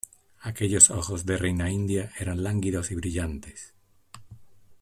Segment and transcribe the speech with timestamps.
[0.41, 3.75] aquellos ojos de reina india eran lánguidos y brillantes: